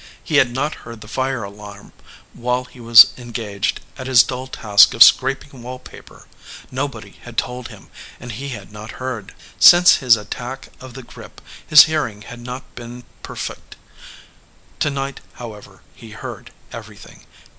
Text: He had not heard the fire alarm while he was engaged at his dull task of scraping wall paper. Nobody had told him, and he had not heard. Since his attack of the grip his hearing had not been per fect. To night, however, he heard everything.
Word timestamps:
He 0.23 0.37
had 0.37 0.51
not 0.51 0.73
heard 0.81 1.01
the 1.01 1.07
fire 1.07 1.43
alarm 1.43 1.93
while 2.33 2.63
he 2.65 2.79
was 2.79 3.13
engaged 3.19 3.81
at 3.99 4.07
his 4.07 4.23
dull 4.23 4.47
task 4.47 4.95
of 4.95 5.03
scraping 5.03 5.61
wall 5.61 5.77
paper. 5.77 6.25
Nobody 6.71 7.19
had 7.21 7.37
told 7.37 7.67
him, 7.67 7.91
and 8.19 8.31
he 8.31 8.49
had 8.49 8.71
not 8.71 8.93
heard. 8.97 9.35
Since 9.59 9.97
his 9.97 10.17
attack 10.17 10.69
of 10.79 10.95
the 10.95 11.03
grip 11.03 11.39
his 11.67 11.83
hearing 11.83 12.23
had 12.23 12.39
not 12.39 12.73
been 12.73 13.03
per 13.21 13.35
fect. 13.35 13.75
To 14.79 14.89
night, 14.89 15.19
however, 15.33 15.83
he 15.93 16.09
heard 16.13 16.49
everything. 16.71 17.27